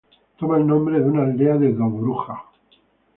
Toma 0.37 0.57
el 0.57 0.65
nombre 0.65 0.99
de 0.99 1.05
una 1.07 1.21
aldea 1.21 1.57
de 1.59 1.73
Dobruja. 1.73 2.43